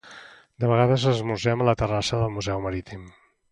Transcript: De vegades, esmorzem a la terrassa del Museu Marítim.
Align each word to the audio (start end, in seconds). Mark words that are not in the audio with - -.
De 0.63 0.71
vegades, 0.71 1.05
esmorzem 1.11 1.63
a 1.65 1.69
la 1.69 1.77
terrassa 1.83 2.25
del 2.25 2.35
Museu 2.39 2.67
Marítim. 2.67 3.07